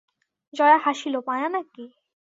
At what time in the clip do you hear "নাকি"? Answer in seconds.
1.49-1.83